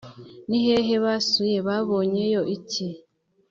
[0.49, 1.57] ni hehe basuye?
[1.67, 2.87] babonyeyo iki?